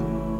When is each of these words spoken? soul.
soul. 0.00 0.39